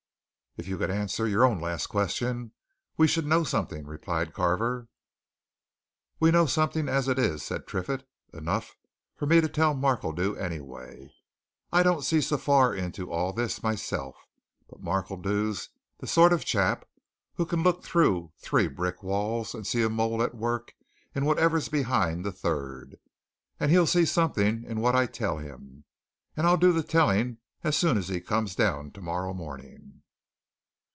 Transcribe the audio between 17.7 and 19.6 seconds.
through three brick walls